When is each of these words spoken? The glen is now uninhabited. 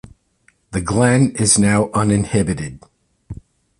The 0.71 0.81
glen 0.81 1.35
is 1.35 1.59
now 1.59 1.91
uninhabited. 1.93 2.83